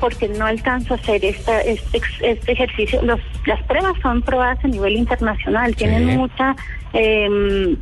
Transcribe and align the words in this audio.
Porque 0.00 0.28
no 0.28 0.46
alcanzo 0.46 0.94
a 0.94 0.96
hacer 0.96 1.24
esta, 1.24 1.60
este, 1.60 2.00
este 2.22 2.52
ejercicio. 2.52 3.02
Los, 3.02 3.20
las 3.46 3.62
pruebas 3.64 3.94
son 4.02 4.22
probadas 4.22 4.64
a 4.64 4.68
nivel 4.68 4.96
internacional, 4.96 5.74
tienen 5.74 6.06
mucha 6.16 6.54
eh, 6.92 7.76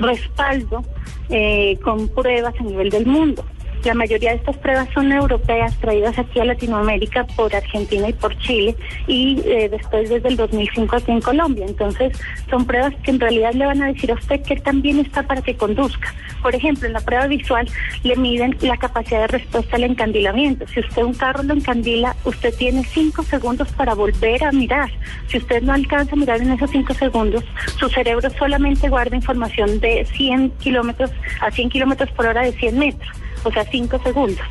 respaldo 0.00 0.84
eh, 1.30 1.78
con 1.82 2.08
pruebas 2.08 2.54
a 2.58 2.62
nivel 2.62 2.90
del 2.90 3.06
mundo. 3.06 3.44
La 3.84 3.94
mayoría 3.94 4.30
de 4.30 4.36
estas 4.36 4.56
pruebas 4.58 4.88
son 4.92 5.12
europeas, 5.12 5.76
traídas 5.80 6.18
aquí 6.18 6.40
a 6.40 6.44
Latinoamérica 6.44 7.24
por 7.36 7.54
Argentina 7.54 8.08
y 8.08 8.12
por 8.12 8.36
Chile, 8.38 8.76
y 9.06 9.40
eh, 9.46 9.68
después 9.68 10.10
desde 10.10 10.28
el 10.28 10.36
2005 10.36 10.96
aquí 10.96 11.12
en 11.12 11.20
Colombia. 11.20 11.64
Entonces, 11.66 12.18
son 12.50 12.66
pruebas 12.66 12.94
que 13.02 13.10
en 13.10 13.20
realidad 13.20 13.52
le 13.54 13.66
van 13.66 13.82
a 13.82 13.86
decir 13.86 14.10
a 14.10 14.14
usted 14.14 14.42
que 14.42 14.56
también 14.56 14.98
está 14.98 15.22
para 15.22 15.42
que 15.42 15.56
conduzca. 15.56 16.12
Por 16.42 16.54
ejemplo, 16.54 16.86
en 16.86 16.92
la 16.92 17.00
prueba 17.00 17.26
visual 17.26 17.68
le 18.02 18.16
miden 18.16 18.56
la 18.60 18.76
capacidad 18.76 19.22
de 19.22 19.26
respuesta 19.28 19.76
al 19.76 19.84
encandilamiento. 19.84 20.66
Si 20.68 20.80
usted 20.80 21.02
un 21.02 21.14
carro 21.14 21.42
lo 21.42 21.54
encandila, 21.54 22.14
usted 22.24 22.54
tiene 22.54 22.84
cinco 22.84 23.22
segundos 23.22 23.68
para 23.72 23.94
volver 23.94 24.44
a 24.44 24.52
mirar. 24.52 24.90
Si 25.28 25.38
usted 25.38 25.62
no 25.62 25.72
alcanza 25.72 26.14
a 26.14 26.18
mirar 26.18 26.40
en 26.40 26.52
esos 26.52 26.70
cinco 26.70 26.94
segundos, 26.94 27.44
su 27.78 27.88
cerebro 27.88 28.28
solamente 28.30 28.88
guarda 28.88 29.16
información 29.16 29.80
de 29.80 30.04
100 30.04 30.50
kilómetros 30.58 31.10
a 31.40 31.50
100 31.50 31.70
kilómetros 31.70 32.10
por 32.12 32.26
hora 32.26 32.42
de 32.42 32.52
100 32.52 32.78
metros, 32.78 33.08
o 33.44 33.50
sea, 33.52 33.64
cinco 33.70 33.98
segundos. 34.02 34.44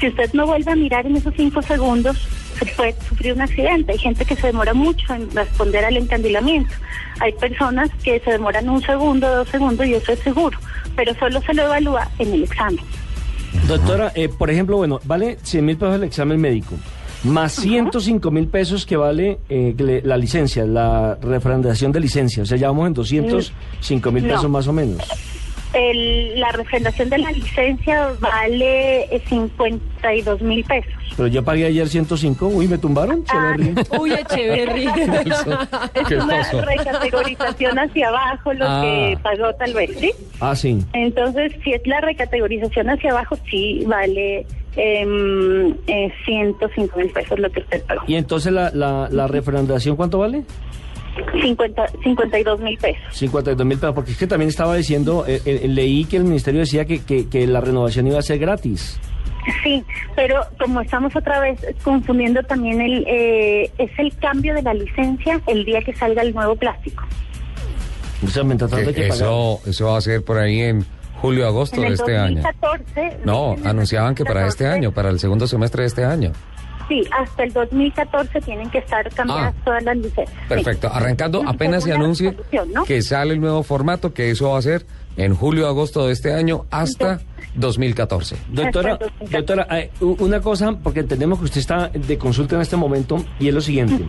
Si 0.00 0.08
usted 0.08 0.32
no 0.32 0.46
vuelve 0.46 0.72
a 0.72 0.76
mirar 0.76 1.06
en 1.06 1.16
esos 1.16 1.34
cinco 1.36 1.60
segundos, 1.62 2.16
se 2.58 2.64
puede 2.74 2.94
sufrir 3.08 3.34
un 3.34 3.42
accidente. 3.42 3.92
Hay 3.92 3.98
gente 3.98 4.24
que 4.24 4.34
se 4.36 4.46
demora 4.48 4.72
mucho 4.74 5.12
en 5.14 5.30
responder 5.34 5.84
al 5.84 5.96
encandilamiento. 5.96 6.72
Hay 7.20 7.32
personas 7.34 7.90
que 8.02 8.18
se 8.20 8.30
demoran 8.32 8.68
un 8.68 8.80
segundo, 8.82 9.28
dos 9.36 9.48
segundos 9.48 9.86
y 9.86 9.94
eso 9.94 10.12
es 10.12 10.18
seguro, 10.20 10.58
pero 10.96 11.14
solo 11.14 11.40
se 11.42 11.52
lo 11.54 11.64
evalúa 11.64 12.08
en 12.18 12.32
el 12.32 12.44
examen. 12.44 12.80
Doctora, 13.66 14.12
eh, 14.14 14.28
por 14.28 14.50
ejemplo, 14.50 14.76
bueno, 14.78 15.00
vale 15.04 15.36
100 15.42 15.64
mil 15.66 15.76
pesos 15.76 15.96
el 15.96 16.04
examen 16.04 16.40
médico, 16.40 16.76
más 17.24 17.52
105 17.52 18.30
mil 18.30 18.46
pesos 18.46 18.86
que 18.86 18.96
vale 18.96 19.38
eh, 19.48 19.74
le- 19.76 20.00
la 20.02 20.16
licencia, 20.16 20.64
la 20.64 21.16
refrendación 21.20 21.92
de 21.92 22.00
licencia. 22.00 22.42
O 22.42 22.46
sea, 22.46 22.56
ya 22.56 22.68
vamos 22.68 22.86
en 22.86 22.94
205 22.94 24.12
mil 24.12 24.26
No. 24.26 24.34
pesos 24.34 24.50
más 24.50 24.66
o 24.66 24.72
menos. 24.72 25.02
El- 25.72 26.38
la 26.40 26.50
refrendación 26.52 27.10
de 27.10 27.18
la 27.18 27.30
licencia 27.30 28.10
vale 28.20 29.02
eh, 29.14 29.22
52 29.28 30.40
mil 30.42 30.64
pesos. 30.64 30.92
Pero 31.16 31.28
yo 31.28 31.44
pagué 31.44 31.66
ayer 31.66 31.88
105. 31.88 32.46
Uy, 32.48 32.66
me 32.68 32.78
tumbaron. 32.78 33.24
Ah. 33.28 33.54
Uy, 34.00 34.12
Echeverry. 34.12 34.86
Es 35.94 36.06
¿Qué 36.08 36.16
una 36.16 36.38
pasó? 36.38 36.60
recategorización 36.62 37.78
hacia 37.78 38.08
abajo 38.08 38.52
lo 38.54 38.64
Ah. 38.66 38.80
que 38.82 39.18
pagó 39.22 39.52
tal 39.54 39.74
vez, 39.74 39.90
¿sí? 39.98 40.12
Ah, 40.40 40.54
sí. 40.56 40.78
Entonces, 40.92 41.52
si 41.62 41.72
es 41.72 41.86
la 41.86 42.00
recategorización 42.00 42.90
hacia 42.90 43.10
abajo, 43.10 43.36
sí 43.50 43.84
vale 43.86 44.46
em, 44.76 45.70
eh, 45.88 46.12
105 46.24 46.98
mil 46.98 47.10
pesos 47.10 47.38
lo 47.38 47.50
que 47.50 47.60
usted 47.60 47.82
pagó. 47.84 48.02
Y 48.06 48.14
entonces 48.14 48.52
la, 48.52 48.70
la, 48.72 49.08
la 49.10 49.26
refrendación, 49.26 49.96
¿cuánto 49.96 50.18
vale? 50.18 50.42
50, 51.42 51.86
52 52.02 52.60
mil 52.60 52.78
pesos. 52.78 53.02
52 53.12 53.66
mil 53.66 53.78
pesos. 53.78 53.94
Porque 53.94 54.12
es 54.12 54.18
que 54.18 54.26
también 54.26 54.48
estaba 54.48 54.74
diciendo, 54.76 55.24
eh, 55.26 55.40
eh, 55.44 55.66
leí 55.68 56.04
que 56.04 56.16
el 56.16 56.24
ministerio 56.24 56.60
decía 56.60 56.84
que, 56.84 57.02
que, 57.04 57.28
que 57.28 57.46
la 57.46 57.60
renovación 57.60 58.06
iba 58.06 58.18
a 58.18 58.22
ser 58.22 58.38
gratis. 58.38 58.98
Sí, 59.62 59.82
pero 60.14 60.42
como 60.58 60.82
estamos 60.82 61.16
otra 61.16 61.40
vez 61.40 61.58
confundiendo 61.82 62.42
también 62.42 62.80
el 62.80 63.04
eh, 63.08 63.70
es 63.78 63.90
el 63.98 64.14
cambio 64.18 64.54
de 64.54 64.62
la 64.62 64.74
licencia 64.74 65.40
el 65.46 65.64
día 65.64 65.80
que 65.80 65.94
salga 65.94 66.22
el 66.22 66.34
nuevo 66.34 66.56
plástico. 66.56 67.04
O 68.22 68.28
sea, 68.28 68.44
mientras 68.44 68.70
tanto 68.70 68.88
hay 68.90 68.94
que 68.94 69.02
Que 69.02 69.08
pagar. 69.08 69.22
eso, 69.24 69.60
eso 69.66 69.86
va 69.86 69.96
a 69.96 70.00
ser 70.02 70.22
por 70.22 70.36
ahí 70.38 70.60
en 70.60 70.84
julio, 71.22 71.46
agosto 71.46 71.76
En 71.82 71.88
de 71.88 71.94
este 71.94 72.18
año. 72.18 72.42
2014. 72.42 73.18
No, 73.24 73.56
anunciaban 73.64 74.14
que 74.14 74.24
para 74.24 74.46
este 74.46 74.64
2014, 74.64 74.66
año, 74.66 74.92
para 74.92 75.08
el 75.08 75.18
segundo 75.18 75.46
semestre 75.46 75.82
de 75.82 75.86
este 75.88 76.04
año. 76.04 76.32
Sí, 76.90 77.04
hasta 77.16 77.44
el 77.44 77.52
2014 77.52 78.40
tienen 78.40 78.68
que 78.68 78.78
estar 78.78 79.08
cambiadas 79.14 79.54
Ah. 79.56 79.62
todas 79.64 79.82
las 79.84 79.96
licencias. 79.96 80.38
Perfecto. 80.48 80.90
Arrancando, 80.92 81.44
apenas 81.46 81.84
se 81.84 81.92
anuncie 81.92 82.36
que 82.84 83.00
sale 83.02 83.34
el 83.34 83.40
nuevo 83.40 83.62
formato, 83.62 84.12
que 84.12 84.30
eso 84.30 84.50
va 84.50 84.58
a 84.58 84.62
ser 84.62 84.84
en 85.16 85.34
julio, 85.34 85.66
agosto 85.68 86.06
de 86.06 86.12
este 86.12 86.32
año 86.32 86.66
hasta 86.70 87.20
2014. 87.56 88.36
Doctora, 88.52 88.92
Hasta 88.92 89.04
el 89.04 89.10
2014. 89.10 89.36
doctora, 89.36 89.78
eh, 89.80 89.90
una 90.00 90.40
cosa, 90.40 90.72
porque 90.82 91.00
entendemos 91.00 91.38
que 91.40 91.46
usted 91.46 91.60
está 91.60 91.88
de 91.88 92.16
consulta 92.18 92.54
en 92.54 92.62
este 92.62 92.76
momento, 92.76 93.22
y 93.40 93.48
es 93.48 93.54
lo 93.54 93.60
siguiente, 93.60 94.06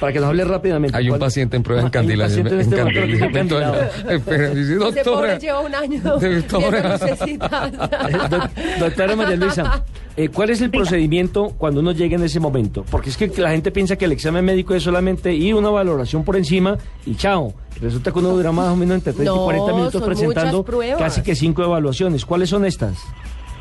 para 0.00 0.12
que 0.12 0.20
nos 0.20 0.28
hable 0.30 0.44
rápidamente. 0.44 0.96
Hay 0.96 1.04
un 1.04 1.10
¿cuál- 1.10 1.20
paciente 1.20 1.56
en 1.56 1.62
prueba 1.62 1.82
de 1.82 1.86
Hay 1.86 1.86
un 1.86 1.88
encandilación. 1.90 2.44
paciente 2.44 2.54
en 2.54 2.60
este 2.72 2.76
momento 2.84 3.06
que 3.06 3.12
está 3.12 3.26
encandilado. 3.26 3.74
Espera, 4.10 4.48
dice, 4.50 4.60
Ese 4.72 4.74
doctora. 4.76 5.04
pobre 5.04 5.38
lleva 5.38 5.60
un 5.60 5.74
año 5.74 6.00
Doctora. 6.02 6.98
Eh, 7.28 8.28
doc- 8.30 8.50
doctora 8.80 9.16
María 9.16 9.36
Luisa, 9.36 9.84
eh, 10.16 10.28
¿cuál 10.28 10.50
es 10.50 10.60
el 10.62 10.70
procedimiento 10.70 11.52
cuando 11.58 11.80
uno 11.80 11.92
llega 11.92 12.16
en 12.16 12.24
ese 12.24 12.40
momento? 12.40 12.84
Porque 12.90 13.10
es 13.10 13.16
que 13.16 13.28
la 13.40 13.50
gente 13.50 13.70
piensa 13.70 13.96
que 13.96 14.04
el 14.06 14.12
examen 14.12 14.44
médico 14.44 14.74
es 14.74 14.82
solamente 14.82 15.32
ir 15.34 15.54
una 15.54 15.70
valoración 15.70 16.24
por 16.24 16.36
encima 16.36 16.76
y 17.06 17.14
chao. 17.16 17.52
Resulta 17.80 18.12
que 18.12 18.18
uno 18.18 18.30
dura 18.30 18.52
más 18.52 18.68
o 18.68 18.76
menos 18.76 18.96
entre 18.96 19.12
30 19.12 19.32
y 19.32 19.34
No, 19.34 19.44
40 19.44 19.72
minutos 19.72 20.02
presentando 20.02 20.64
casi 20.98 21.22
que 21.22 21.36
cinco 21.36 21.62
evaluaciones. 21.62 22.24
¿Cuáles 22.24 22.50
son 22.50 22.64
estas? 22.64 22.98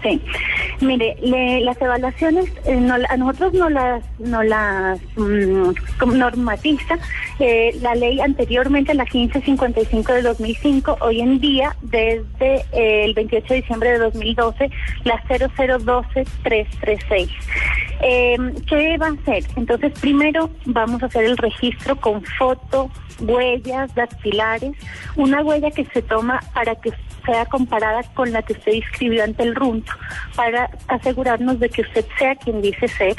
Sí, 0.03 0.21
mire, 0.79 1.15
le- 1.21 1.61
las 1.61 1.81
evaluaciones 1.81 2.45
eh, 2.65 2.75
no 2.75 2.93
a 3.09 3.17
nosotros 3.17 3.53
no 3.53 3.67
las 3.69 4.03
no 4.19 4.43
las 4.43 4.99
mm, 5.15 5.71
normatiza 6.13 6.99
eh, 7.39 7.75
la 7.81 7.95
ley 7.95 8.19
anteriormente 8.21 8.93
la 8.93 9.05
1555 9.05 10.13
de 10.13 10.21
2005, 10.21 10.97
hoy 11.01 11.21
en 11.21 11.39
día 11.39 11.75
desde 11.81 12.57
eh, 12.73 13.05
el 13.05 13.15
28 13.15 13.47
de 13.47 13.55
diciembre 13.61 13.89
de 13.93 13.97
2012 13.97 14.69
la 15.03 15.19
0012336. 15.23 17.29
Eh, 18.01 18.37
¿Qué 18.69 18.97
va 18.99 19.07
a 19.07 19.13
hacer? 19.13 19.45
Entonces, 19.55 19.93
primero 19.99 20.51
vamos 20.65 21.01
a 21.01 21.07
hacer 21.07 21.23
el 21.23 21.37
registro 21.37 21.95
con 21.95 22.21
foto, 22.23 22.91
huellas 23.19 23.95
dactilares, 23.95 24.73
una 25.15 25.41
huella 25.41 25.71
que 25.71 25.85
se 25.85 26.03
toma 26.03 26.39
para 26.53 26.75
que 26.75 26.91
sea 27.27 27.45
comparada 27.45 28.01
con 28.15 28.31
la 28.31 28.41
que 28.41 28.53
usted 28.53 28.71
inscribió 28.73 29.23
ante 29.23 29.43
el 29.43 29.53
RUNT, 29.53 29.85
para 30.35 30.71
asegurarnos 30.87 31.59
de 31.59 31.69
que 31.69 31.83
usted 31.83 32.05
sea 32.17 32.35
quien 32.35 32.63
dice 32.63 32.87
ser. 32.87 33.15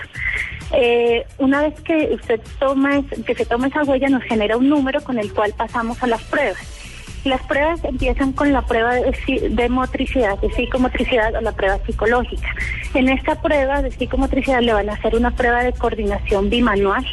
Eh, 0.73 1.25
una 1.39 1.63
vez 1.63 1.81
que 1.83 2.11
usted 2.13 2.41
toma, 2.59 3.03
que 3.25 3.35
se 3.35 3.47
toma 3.47 3.69
esa 3.69 3.85
huella, 3.85 4.09
nos 4.09 4.25
genera 4.25 4.57
un 4.57 4.69
número 4.69 5.01
con 5.03 5.19
el 5.19 5.33
cual 5.33 5.55
pasamos 5.57 6.03
a 6.03 6.09
las 6.09 6.23
pruebas. 6.25 6.78
Las 7.25 7.43
pruebas 7.43 7.81
empiezan 7.85 8.33
con 8.33 8.53
la 8.53 8.63
prueba 8.63 8.95
de, 8.95 9.49
de 9.51 9.69
motricidad, 9.69 10.39
de 10.41 10.51
psicomotricidad 10.53 11.35
o 11.35 11.41
la 11.41 11.53
prueba 11.53 11.79
psicológica. 11.85 12.49
En 12.95 13.09
esta 13.09 13.41
prueba 13.43 13.83
de 13.83 13.91
psicomotricidad 13.91 14.61
le 14.61 14.73
van 14.73 14.89
a 14.89 14.95
hacer 14.95 15.15
una 15.15 15.35
prueba 15.35 15.63
de 15.63 15.73
coordinación 15.73 16.49
bimanual, 16.49 17.05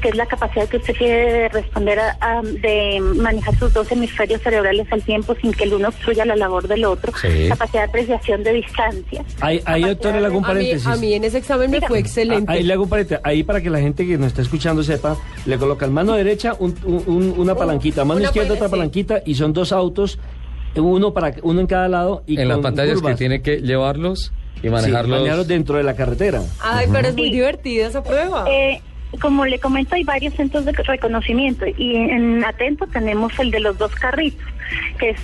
que 0.00 0.10
es 0.10 0.16
la 0.16 0.26
capacidad 0.26 0.68
que 0.68 0.76
usted 0.76 0.94
tiene 0.96 1.14
de 1.16 1.48
responder, 1.48 1.98
a, 1.98 2.16
a- 2.20 2.42
de 2.42 3.00
manejar 3.16 3.54
sus 3.58 3.72
dos 3.72 3.90
hemisferios 3.90 4.42
cerebrales 4.42 4.86
al 4.92 5.02
tiempo 5.02 5.34
sin 5.40 5.52
que 5.52 5.64
el 5.64 5.74
uno 5.74 5.88
obstruya 5.88 6.24
la 6.24 6.36
labor 6.36 6.68
del 6.68 6.84
otro. 6.84 7.12
Sí. 7.20 7.48
Capacidad 7.48 7.82
de 7.84 7.88
apreciación 7.88 8.42
de 8.44 8.52
distancia. 8.52 9.24
Ahí, 9.40 9.60
ahí 9.64 9.82
doctora, 9.82 10.20
le 10.20 10.26
hago 10.26 10.38
un 10.38 10.44
A 10.44 10.48
mí, 10.48 10.54
paréntesis. 10.54 10.86
a 10.86 10.96
mí 10.96 11.14
en 11.14 11.24
ese 11.24 11.38
examen 11.38 11.70
me 11.70 11.80
fue 11.80 11.98
excelente. 11.98 12.52
Ah, 12.52 12.54
Ahí 12.54 12.62
le 12.62 12.72
hago 12.74 12.82
un 12.84 12.88
paréntesis. 12.90 13.20
Ahí 13.24 13.42
para 13.42 13.60
que 13.60 13.70
la 13.70 13.80
gente 13.80 14.06
que 14.06 14.18
nos 14.18 14.28
está 14.28 14.42
escuchando 14.42 14.82
sepa, 14.82 15.16
le 15.46 15.56
colocan 15.58 15.92
mano 15.92 16.12
derecha 16.12 16.54
un- 16.58 16.76
un- 16.84 17.02
un- 17.06 17.34
una 17.38 17.54
palanquita, 17.54 18.04
mano 18.04 18.18
una 18.20 18.26
izquierda 18.28 18.54
otra 18.54 18.66
sí. 18.66 18.70
palanquita 18.70 19.22
y 19.24 19.34
son 19.34 19.53
dos 19.54 19.72
autos, 19.72 20.18
uno 20.76 21.14
para 21.14 21.34
uno 21.42 21.60
en 21.60 21.66
cada 21.66 21.88
lado 21.88 22.22
y 22.26 22.38
en 22.40 22.48
las 22.48 22.58
pantallas 22.58 22.96
curvas. 22.96 23.12
que 23.14 23.18
tiene 23.18 23.42
que 23.42 23.58
llevarlos 23.62 24.32
y 24.56 24.62
Sí, 24.62 24.68
manejarlos. 24.70 25.46
dentro 25.48 25.76
de 25.76 25.84
la 25.84 25.94
carretera. 25.94 26.42
Ay, 26.62 26.86
pero 26.92 27.08
es 27.08 27.14
muy 27.14 27.26
Sí. 27.28 27.32
divertida 27.32 27.86
esa 27.86 28.02
prueba. 28.02 28.44
Eh, 28.50 28.80
como 29.20 29.46
le 29.46 29.60
comento, 29.60 29.94
hay 29.94 30.02
varios 30.02 30.34
centros 30.34 30.64
de 30.64 30.72
reconocimiento 30.72 31.64
y 31.78 31.94
en 31.94 32.44
Atento 32.44 32.84
tenemos 32.88 33.32
el 33.38 33.52
de 33.52 33.60
los 33.60 33.78
dos 33.78 33.94
carritos, 33.94 34.44
que 34.98 35.10
es, 35.10 35.18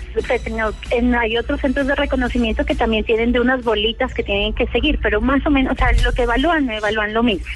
en- 0.93 1.15
hay 1.17 1.37
otros 1.37 1.61
centros 1.61 1.89
de 1.89 1.97
reconocimiento 1.97 2.65
que 2.65 2.77
también 2.77 3.05
tienen 3.05 3.33
de 3.33 3.41
unas 3.41 3.65
bolitas 3.65 4.15
que 4.15 4.23
tienen 4.23 4.53
que 4.55 4.69
seguir, 4.69 5.01
pero 5.03 5.21
más 5.21 5.45
o 5.45 5.51
menos, 5.51 5.73
o 5.73 5.77
sea, 5.77 5.91
lo 6.05 6.13
que 6.13 6.23
evalúan, 6.23 6.71
evalúan 6.71 7.13
lo 7.13 7.25
mismo. 7.25 7.47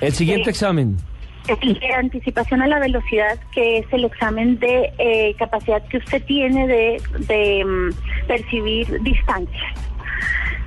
El 0.00 0.12
siguiente 0.12 0.44
Sí. 0.46 0.50
examen. 0.50 0.96
De 1.46 1.94
anticipación 1.94 2.62
a 2.62 2.66
la 2.66 2.78
velocidad, 2.78 3.38
que 3.52 3.78
es 3.78 3.86
el 3.92 4.04
examen 4.04 4.58
de 4.58 4.92
eh, 4.98 5.34
capacidad 5.38 5.86
que 5.88 5.98
usted 5.98 6.22
tiene 6.24 6.66
de, 6.66 7.02
de 7.26 7.64
mm, 7.64 8.26
percibir 8.26 9.02
distancias. 9.02 9.74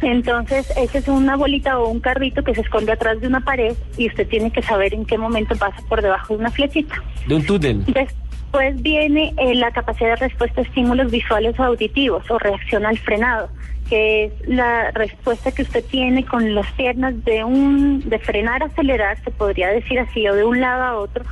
Entonces, 0.01 0.71
esa 0.77 0.97
es 0.99 1.07
una 1.07 1.35
bolita 1.35 1.79
o 1.79 1.89
un 1.89 1.99
carrito 1.99 2.43
que 2.43 2.53
se 2.53 2.61
esconde 2.61 2.91
atrás 2.91 3.19
de 3.19 3.27
una 3.27 3.39
pared 3.39 3.75
y 3.97 4.07
usted 4.07 4.27
tiene 4.27 4.51
que 4.51 4.61
saber 4.61 4.93
en 4.93 5.05
qué 5.05 5.17
momento 5.17 5.55
pasa 5.55 5.81
por 5.89 6.01
debajo 6.01 6.33
de 6.33 6.39
una 6.39 6.51
flechita. 6.51 7.01
De 7.27 7.35
un 7.35 7.45
túnel. 7.45 7.83
Después 8.47 8.81
viene 8.81 9.33
eh, 9.37 9.55
la 9.55 9.71
capacidad 9.71 10.11
de 10.11 10.27
respuesta 10.27 10.61
a 10.61 10.63
estímulos 10.63 11.11
visuales 11.11 11.59
o 11.59 11.63
auditivos 11.63 12.29
o 12.31 12.39
reacción 12.39 12.85
al 12.85 12.97
frenado, 12.97 13.49
que 13.89 14.25
es 14.25 14.31
la 14.47 14.91
respuesta 14.91 15.51
que 15.51 15.63
usted 15.63 15.83
tiene 15.83 16.25
con 16.25 16.55
las 16.55 16.71
piernas 16.71 17.25
de 17.25 17.43
un 17.43 18.07
de 18.07 18.17
frenar, 18.19 18.63
acelerar, 18.63 19.21
se 19.21 19.31
podría 19.31 19.67
decir 19.67 19.99
así, 19.99 20.25
o 20.29 20.33
de 20.33 20.45
un 20.45 20.61
lado 20.61 20.83
a 20.83 20.95
otro, 20.97 21.25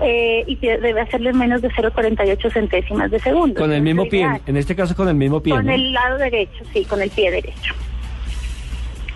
eh, 0.00 0.44
y 0.46 0.56
debe 0.56 1.02
hacerle 1.02 1.34
menos 1.34 1.60
de 1.60 1.68
0,48 1.68 2.50
centésimas 2.50 3.10
de 3.10 3.18
segundo. 3.18 3.60
Con 3.60 3.70
el 3.70 3.82
mismo 3.82 4.08
pie, 4.08 4.26
en 4.46 4.56
este 4.56 4.74
caso 4.74 4.96
con 4.96 5.08
el 5.08 5.14
mismo 5.14 5.42
pie. 5.42 5.52
Con 5.52 5.66
¿no? 5.66 5.72
el 5.72 5.92
lado 5.92 6.16
derecho, 6.16 6.64
sí, 6.72 6.86
con 6.86 7.02
el 7.02 7.10
pie 7.10 7.30
derecho. 7.30 7.74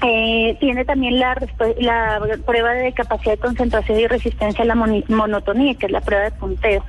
Eh, 0.03 0.57
tiene 0.61 0.85
también 0.85 1.19
la, 1.19 1.35
prueba 2.45 2.73
de 2.73 2.93
capacidad 2.93 3.33
de 3.33 3.39
concentración 3.39 3.99
y 3.99 4.07
resistencia 4.07 4.63
a 4.63 4.67
la 4.67 4.75
monotonía, 4.75 5.75
que 5.75 5.87
es 5.87 5.93
la 5.93 6.01
prueba 6.01 6.25
de 6.25 6.31
punteo, 6.33 6.85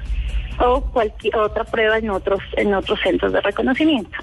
o 0.59 0.81
cualquier 0.81 1.36
otra 1.38 1.63
prueba 1.63 1.98
en 1.98 2.09
otros, 2.09 2.42
en 2.57 2.74
otros 2.74 3.00
centros 3.01 3.31
de 3.31 3.42
reconocimiento. 3.42 4.18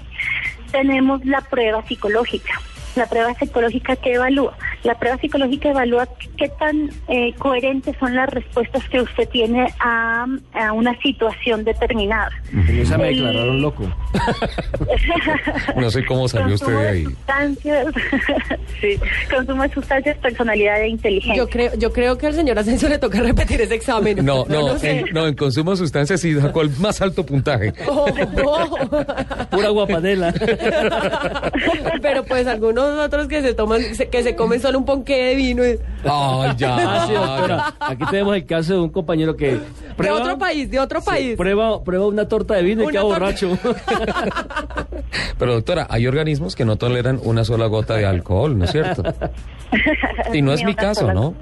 Tenemos 0.71 1.25
la 1.25 1.41
prueba 1.41 1.83
psicológica. 1.87 2.59
La 2.95 3.05
prueba 3.07 3.33
psicológica 3.35 3.95
que 3.97 4.13
evalúa. 4.13 4.57
La 4.83 4.97
prueba 4.97 5.17
psicológica 5.17 5.69
evalúa 5.69 6.07
qué 6.37 6.47
tan 6.49 6.89
eh, 7.07 7.33
coherentes 7.37 7.95
son 7.99 8.15
las 8.15 8.29
respuestas 8.29 8.87
que 8.89 9.01
usted 9.01 9.27
tiene 9.29 9.67
a, 9.79 10.25
a 10.53 10.71
una 10.73 10.97
situación 11.01 11.63
determinada. 11.63 12.29
En 12.51 12.79
esa 12.79 12.97
me 12.97 13.09
El- 13.09 13.15
declararon 13.15 13.61
loco. 13.61 13.83
No 15.75 15.89
sé 15.89 16.05
cómo 16.05 16.27
salió 16.27 16.55
usted 16.55 16.65
Consumo 16.67 16.79
de 16.79 16.85
de 16.85 16.89
ahí. 16.91 17.03
Sustancias, 17.05 17.87
sí, 18.81 18.99
consumo 19.29 19.63
de 19.63 19.69
sustancias, 19.73 20.17
personalidad 20.17 20.81
e 20.81 20.87
inteligencia. 20.89 21.35
Yo 21.43 21.49
creo, 21.49 21.71
yo 21.77 21.91
creo 21.93 22.17
que 22.17 22.27
al 22.27 22.33
señor 22.33 22.57
Asensio 22.59 22.87
le 22.89 22.97
toca 22.97 23.19
repetir 23.21 23.61
ese 23.61 23.75
examen. 23.75 24.23
No, 24.25 24.45
no, 24.47 24.61
lo 24.69 24.79
sé. 24.79 24.99
en, 24.99 25.05
no, 25.13 25.27
en 25.27 25.35
consumo 25.35 25.71
de 25.71 25.77
sustancias 25.77 26.21
sí 26.21 26.33
sacó 26.39 26.61
el 26.61 26.69
más 26.79 27.01
alto 27.01 27.25
puntaje. 27.25 27.73
Oh, 27.87 28.05
oh. 28.45 28.77
Pura 29.51 29.69
guapanela. 29.69 30.33
Pero 32.01 32.23
pues 32.23 32.47
algunos 32.47 32.84
otros 32.99 33.27
que 33.27 33.41
se 33.41 33.53
toman, 33.53 33.81
que 34.11 34.23
se 34.23 34.35
comen 34.35 34.61
solo 34.61 34.77
un 34.79 34.85
ponqué 34.85 35.25
de 35.25 35.35
vino. 35.35 35.65
y- 35.65 35.79
Ay, 36.03 36.51
ya. 36.57 36.75
Ah, 36.87 37.05
sí, 37.07 37.13
doctora. 37.13 37.73
Aquí 37.79 38.03
tenemos 38.11 38.35
el 38.35 38.45
caso 38.45 38.73
de 38.73 38.79
un 38.81 38.89
compañero 38.89 39.35
que 39.35 39.59
De 39.97 40.11
otro 40.11 40.37
país, 40.37 40.69
de 40.69 40.79
otro 40.79 40.99
Sí, 41.01 41.05
país. 41.05 41.37
prueba, 41.37 41.83
prueba 41.83 42.07
una 42.07 42.27
torta 42.27 42.55
de 42.55 42.63
vino 42.63 42.81
y 42.83 42.85
Una 42.85 42.91
queda 42.91 43.01
torta. 43.01 43.19
borracho. 43.19 43.57
Pero 45.37 45.53
doctora, 45.53 45.87
hay 45.89 46.07
organismos 46.07 46.55
que 46.55 46.65
no 46.65 46.75
toleran 46.77 47.19
una 47.23 47.43
sola 47.43 47.65
gota 47.67 47.95
de 47.95 48.05
alcohol, 48.05 48.57
¿no 48.57 48.65
es 48.65 48.71
cierto? 48.71 49.03
Y 50.33 50.41
no 50.41 50.53
es 50.53 50.63
mi 50.63 50.75
caso. 50.75 51.11
¿no? 51.13 51.33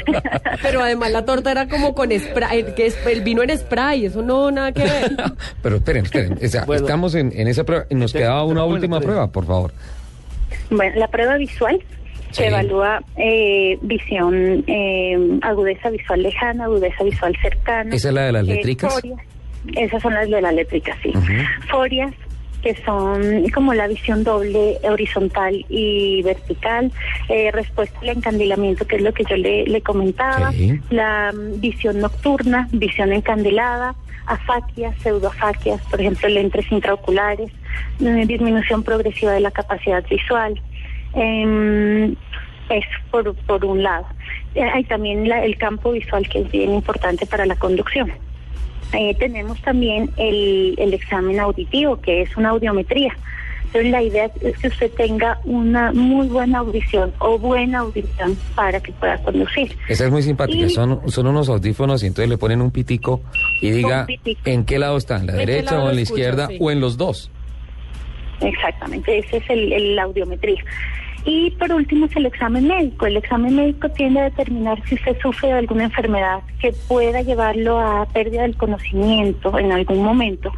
Pero 0.62 0.82
además 0.82 1.10
la 1.10 1.24
torta 1.24 1.50
era 1.50 1.68
como 1.68 1.94
con 1.94 2.10
spray, 2.18 2.74
que 2.74 2.86
es 2.86 2.96
el 3.06 3.22
vino 3.22 3.42
en 3.42 3.56
spray, 3.58 4.06
eso 4.06 4.22
no 4.22 4.50
nada 4.50 4.72
que 4.72 4.82
ver. 4.84 5.16
Pero 5.62 5.76
esperen, 5.76 6.04
esperen. 6.04 6.38
o 6.42 6.48
sea, 6.48 6.64
Bueno. 6.64 6.82
estamos 6.86 7.14
en, 7.14 7.32
en 7.34 7.48
esa 7.48 7.64
prueba. 7.64 7.84
Nos 7.90 8.12
Te- 8.12 8.20
quedaba 8.20 8.44
una 8.44 8.64
última 8.64 9.00
prueba, 9.00 9.26
por 9.28 9.46
favor. 9.46 9.72
Bueno, 10.70 10.96
la 10.96 11.08
prueba 11.08 11.36
visual 11.36 11.80
Sí. 12.32 12.42
que 12.42 12.48
evalúa 12.48 13.00
eh, 13.16 13.78
visión, 13.82 14.64
eh, 14.66 15.16
agudeza 15.42 15.88
visual 15.90 16.22
lejana, 16.22 16.64
agudeza 16.64 17.04
visual 17.04 17.34
cercana. 17.40 17.94
¿Esa 17.94 18.08
es 18.08 18.14
la 18.14 18.22
de 18.22 18.32
las 18.32 18.42
eh, 18.48 18.54
létricas? 18.54 18.92
forias. 18.94 19.20
Esas 19.74 20.02
son 20.02 20.14
las 20.14 20.28
de 20.28 20.40
las 20.42 20.52
létricas, 20.54 20.96
sí. 21.02 21.10
Ujú. 21.14 21.32
Forias 21.70 22.12
que 22.62 22.74
son 22.84 23.48
como 23.54 23.74
la 23.74 23.86
visión 23.86 24.24
doble, 24.24 24.76
horizontal 24.82 25.64
y 25.68 26.20
vertical, 26.22 26.90
eh, 27.28 27.50
respuesta 27.52 27.96
al 28.02 28.08
encandilamiento, 28.08 28.84
que 28.88 28.96
es 28.96 29.02
lo 29.02 29.12
que 29.14 29.22
yo 29.24 29.36
le, 29.36 29.64
le 29.66 29.80
comentaba, 29.82 30.50
Sí. 30.50 30.72
la 30.90 31.32
mm, 31.32 31.60
visión 31.60 32.00
nocturna, 32.00 32.68
visión 32.72 33.12
encandilada, 33.12 33.94
afaquias, 34.26 34.96
pseudoafaquias, 34.98 35.80
por 35.82 36.00
ejemplo, 36.00 36.28
lentes 36.28 36.70
intraoculares, 36.72 37.50
eh, 37.50 37.54
disminución 37.98 38.82
progresiva 38.82 39.32
de 39.32 39.40
la 39.40 39.50
capacidad 39.50 40.04
visual. 40.08 40.60
Em, 41.14 42.12
eso 42.68 42.88
por, 43.10 43.34
por 43.46 43.64
un 43.64 43.82
lado. 43.82 44.06
Eh, 44.54 44.62
hay 44.62 44.84
también 44.84 45.28
la- 45.28 45.44
el 45.44 45.56
campo 45.56 45.92
visual 45.92 46.28
que 46.28 46.40
es 46.40 46.50
bien 46.50 46.74
importante 46.74 47.26
para 47.26 47.46
la 47.46 47.56
conducción. 47.56 48.10
Eh, 48.92 49.14
tenemos 49.18 49.60
también 49.62 50.10
el, 50.16 50.74
el 50.78 50.94
examen 50.94 51.38
auditivo, 51.40 52.00
que 52.00 52.22
es 52.22 52.36
una 52.36 52.50
audiometría. 52.50 53.16
Entonces 53.66 53.90
la 53.90 54.02
idea 54.02 54.30
es 54.40 54.56
que 54.58 54.68
usted 54.68 54.90
tenga 54.92 55.38
una 55.44 55.92
muy 55.92 56.28
buena 56.28 56.58
audición 56.58 57.12
o 57.18 57.36
buena 57.38 57.80
audición 57.80 58.36
para 58.54 58.80
que 58.80 58.92
pueda 58.92 59.18
conducir. 59.18 59.76
Esa 59.88 60.04
es 60.06 60.10
muy 60.10 60.22
simpática. 60.22 60.66
Y- 60.66 60.70
Son, 60.70 61.00
son 61.10 61.26
unos 61.26 61.48
audífonos 61.48 62.02
y 62.02 62.06
entonces 62.06 62.30
le 62.30 62.38
ponen 62.38 62.62
un 62.62 62.70
pitico 62.70 63.20
y 63.60 63.70
diga 63.70 64.06
pitico. 64.06 64.40
en 64.44 64.64
qué 64.64 64.78
lado 64.78 64.96
está, 64.96 65.16
en 65.16 65.26
la 65.26 65.32
¿En 65.32 65.38
qué 65.40 65.46
derecha 65.46 65.78
o 65.82 65.90
en 65.90 65.96
la 65.96 66.00
escucha? 66.02 66.20
izquierda 66.20 66.46
Sí. 66.48 66.58
o 66.60 66.70
en 66.70 66.80
los 66.80 66.96
dos. 66.96 67.30
Exactamente, 68.40 69.18
ese 69.18 69.38
es 69.38 69.50
el, 69.50 69.72
el- 69.72 69.98
audiometría. 69.98 70.62
Y 71.28 71.50
por 71.52 71.72
último 71.72 72.06
es 72.06 72.14
el 72.14 72.26
examen 72.26 72.68
médico. 72.68 73.04
El 73.04 73.16
examen 73.16 73.56
médico 73.56 73.88
tiende 73.88 74.20
a 74.20 74.24
determinar 74.24 74.80
si 74.86 74.94
usted 74.94 75.16
sufre 75.20 75.48
de 75.48 75.54
alguna 75.54 75.82
enfermedad 75.84 76.38
que 76.60 76.72
pueda 76.86 77.20
llevarlo 77.20 77.80
a 77.80 78.06
pérdida 78.06 78.42
del 78.42 78.56
conocimiento 78.56 79.58
en 79.58 79.72
algún 79.72 80.04
momento, 80.04 80.52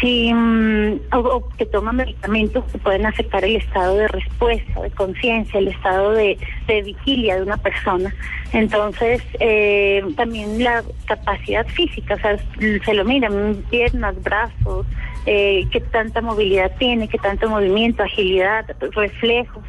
si 0.00 0.32
mm, 0.32 1.00
o, 1.12 1.18
o 1.18 1.48
que 1.58 1.66
toma 1.66 1.92
medicamentos 1.92 2.64
que 2.72 2.78
pueden 2.78 3.04
afectar 3.04 3.44
el 3.44 3.56
estado 3.56 3.96
de 3.96 4.08
respuesta, 4.08 4.80
de 4.80 4.90
conciencia, 4.92 5.60
el 5.60 5.68
estado 5.68 6.12
de, 6.12 6.38
de 6.66 6.82
vigilia 6.82 7.36
de 7.36 7.42
una 7.42 7.58
persona. 7.58 8.14
Entonces, 8.54 9.22
eh, 9.40 10.02
también 10.16 10.64
la 10.64 10.82
capacidad 11.04 11.66
física, 11.66 12.14
o 12.14 12.18
sea, 12.18 12.38
se 12.82 12.94
lo 12.94 13.04
miran, 13.04 13.62
piernas, 13.68 14.14
brazos, 14.22 14.86
eh, 15.30 15.66
qué 15.70 15.80
tanta 15.80 16.22
movilidad 16.22 16.72
tiene, 16.78 17.06
qué 17.06 17.18
tanto 17.18 17.50
movimiento, 17.50 18.02
agilidad, 18.02 18.64
reflejos. 18.94 19.62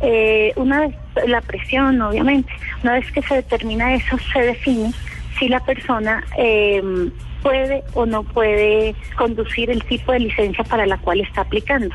Eh, 0.00 0.52
una 0.54 0.82
vez 0.82 0.94
la 1.26 1.40
presión, 1.40 2.00
obviamente, 2.00 2.52
una 2.84 2.92
vez 2.92 3.10
que 3.10 3.20
se 3.22 3.34
determina 3.34 3.94
eso, 3.94 4.16
se 4.32 4.42
define 4.42 4.92
si 5.40 5.48
la 5.48 5.58
persona 5.58 6.22
eh, 6.38 6.80
puede 7.42 7.82
o 7.94 8.06
no 8.06 8.22
puede 8.22 8.94
conducir 9.18 9.70
el 9.70 9.82
tipo 9.82 10.12
de 10.12 10.20
licencia 10.20 10.62
para 10.62 10.86
la 10.86 10.98
cual 10.98 11.20
está 11.20 11.40
aplicando. 11.40 11.92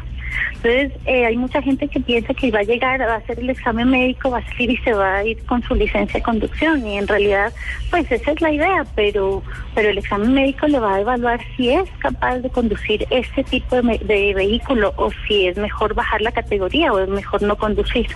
Entonces, 0.64 0.92
eh, 1.06 1.26
hay 1.26 1.38
mucha 1.38 1.62
gente 1.62 1.88
que 1.88 2.00
piensa 2.00 2.34
que 2.34 2.52
va 2.52 2.60
a 2.60 2.64
llegar, 2.64 3.02
va 3.02 3.16
a 3.16 3.18
hacer 3.18 3.40
el 3.40 3.50
examen 3.50 3.90
médico, 3.90 4.30
va 4.30 4.40
a 4.40 4.48
salir 4.48 4.72
y 4.72 4.78
se 4.78 4.94
va 4.94 5.18
a 5.18 5.26
ir 5.26 5.44
con 5.46 5.64
su 5.64 5.76
licencia 5.76 6.20
de 6.20 6.24
conducción. 6.24 6.86
Y 6.86 6.98
en 6.98 7.08
realidad, 7.08 7.52
pues 7.90 8.12
esa 8.12 8.32
es 8.32 8.42
la 8.42 8.52
idea, 8.52 8.86
pero, 8.96 9.42
pero 9.74 9.90
el 9.90 9.98
examen 9.98 10.34
médico 10.34 10.68
le 10.68 10.80
va 10.80 10.96
a 10.96 11.02
evaluar 11.02 11.40
si 11.56 11.70
es 11.70 11.90
capaz 12.00 12.40
de 12.40 12.50
conducir 12.50 13.06
este 13.10 13.44
tipo 13.44 13.76
de, 13.82 14.34
vehículo 14.36 14.94
o 14.98 15.12
si 15.28 15.48
es 15.48 15.58
mejor 15.58 15.94
bajar 15.94 16.22
la 16.22 16.32
categoría 16.32 16.94
o 16.94 17.00
es 17.00 17.10
mejor 17.10 17.42
no 17.42 17.56
conducir. 17.56 18.08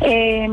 Eh, 0.00 0.46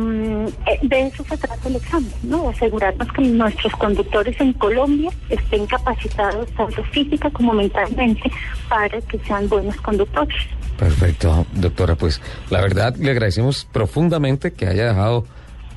eh, 0.67 0.79
de 0.81 1.07
eso 1.07 1.23
se 1.25 1.37
trata 1.37 1.67
el 1.67 1.75
examen, 1.75 2.11
¿no? 2.23 2.49
Asegurarnos 2.49 3.07
que 3.11 3.21
nuestros 3.23 3.73
conductores 3.73 4.39
en 4.39 4.53
Colombia 4.53 5.11
estén 5.29 5.65
capacitados 5.65 6.49
tanto 6.51 6.83
física 6.85 7.29
como 7.29 7.53
mentalmente 7.53 8.31
para 8.69 9.01
que 9.01 9.19
sean 9.19 9.49
buenos 9.49 9.75
conductores. 9.77 10.37
Perfecto, 10.77 11.45
doctora. 11.53 11.95
Pues 11.95 12.21
la 12.49 12.61
verdad 12.61 12.95
le 12.95 13.11
agradecemos 13.11 13.67
profundamente 13.71 14.53
que 14.53 14.67
haya 14.67 14.87
dejado 14.87 15.25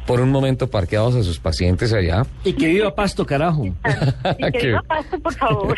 por 0.06 0.20
un 0.20 0.30
momento 0.30 0.68
parqueados 0.68 1.14
a 1.16 1.22
sus 1.22 1.38
pacientes 1.38 1.92
allá. 1.92 2.24
y 2.44 2.52
que 2.52 2.68
viva 2.68 2.94
Pasto, 2.94 3.26
carajo. 3.26 3.64
Y 4.38 4.52
que 4.52 4.72
no 4.72 4.82
pase, 4.84 5.18
por 5.22 5.34
favor. 5.34 5.76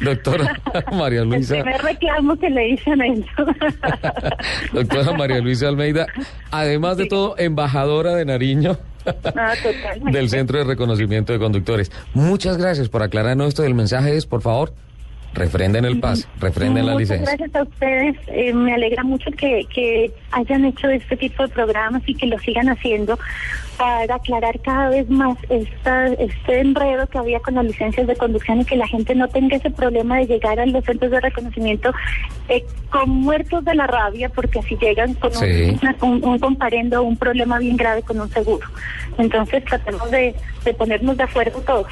Doctora 0.00 0.60
María 0.92 1.20
El 1.22 1.28
Luisa. 1.28 1.54
primer 1.54 1.82
reclamo 1.82 2.36
que 2.38 2.50
le 2.50 2.62
dicen 2.64 3.00
eso. 3.02 3.46
Doctora 4.72 5.12
María 5.12 5.38
Luisa 5.40 5.68
Almeida, 5.68 6.06
además 6.50 6.96
de 6.96 7.06
todo, 7.06 7.34
embajadora 7.38 8.14
de 8.14 8.24
Nariño 8.24 8.78
Ah, 9.34 9.54
del 10.12 10.28
Centro 10.28 10.58
de 10.58 10.64
Reconocimiento 10.64 11.32
de 11.32 11.38
Conductores. 11.38 11.90
Muchas 12.12 12.58
gracias 12.58 12.90
por 12.90 13.02
aclararnos 13.02 13.48
esto 13.48 13.62
del 13.62 13.74
mensaje. 13.74 14.14
Es, 14.14 14.26
por 14.26 14.42
favor, 14.42 14.74
refrenden 15.34 15.84
el 15.84 16.00
pase, 16.00 16.26
refrenden 16.40 16.86
la 16.86 16.92
Muchas 16.94 17.10
licencia. 17.10 17.36
gracias 17.36 17.54
a 17.56 17.62
ustedes. 17.62 18.16
Eh, 18.28 18.52
me 18.52 18.74
alegra 18.74 19.02
mucho 19.04 19.30
que, 19.32 19.64
que 19.72 20.10
hayan 20.32 20.64
hecho 20.64 20.88
este 20.88 21.16
tipo 21.16 21.42
de 21.44 21.48
programas 21.50 22.02
y 22.06 22.14
que 22.14 22.26
lo 22.26 22.38
sigan 22.40 22.68
haciendo 22.68 23.18
para 23.78 24.14
aclarar 24.16 24.60
cada 24.60 24.90
vez 24.90 25.08
más 25.08 25.38
esta, 25.48 26.08
este 26.08 26.60
enredo 26.60 27.06
que 27.06 27.16
había 27.16 27.40
con 27.40 27.54
las 27.54 27.64
licencias 27.64 28.06
de 28.06 28.14
conducción 28.16 28.60
y 28.60 28.64
que 28.66 28.76
la 28.76 28.86
gente 28.86 29.14
no 29.14 29.26
tenga 29.28 29.56
ese 29.56 29.70
problema 29.70 30.18
de 30.18 30.26
llegar 30.26 30.60
a 30.60 30.66
los 30.66 30.84
centros 30.84 31.10
de 31.10 31.20
reconocimiento 31.20 31.92
eh, 32.48 32.62
con 32.90 33.08
muertos 33.08 33.64
de 33.64 33.74
la 33.74 33.86
rabia, 33.86 34.28
porque 34.28 34.58
así 34.58 34.76
llegan 34.80 35.14
con 35.14 35.30
un- 35.30 35.38
Sí. 35.38 35.78
un, 36.02 36.24
un 36.24 36.38
comparendo 36.38 37.02
un 37.02 37.16
problema 37.16 37.58
bien 37.58 37.76
grave 37.76 38.02
con 38.02 38.20
un 38.20 38.28
seguro. 38.30 38.66
Entonces 39.16 39.64
tratemos 39.64 40.10
de, 40.10 40.34
de 40.64 40.74
ponernos 40.74 41.16
de 41.16 41.22
acuerdo 41.22 41.60
todos. 41.60 41.86